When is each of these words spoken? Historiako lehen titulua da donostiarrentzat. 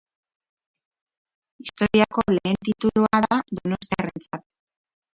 Historiako 1.63 2.25
lehen 2.39 2.59
titulua 2.65 3.23
da 3.29 3.41
donostiarrentzat. 3.57 4.51